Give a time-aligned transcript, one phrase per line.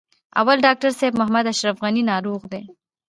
[0.39, 2.63] اول: ډاکټر صاحب محمد اشرف غني ناروغ دی.